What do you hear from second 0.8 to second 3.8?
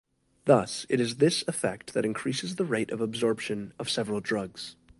it is this effect that increases the rate of absorption